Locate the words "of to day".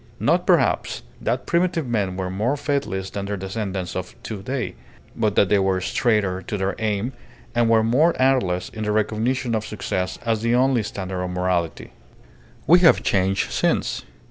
3.95-4.73